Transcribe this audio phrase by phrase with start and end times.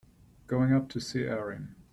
[0.47, 1.75] Going up to see Erin.